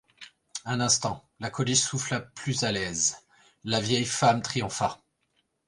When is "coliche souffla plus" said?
1.51-2.63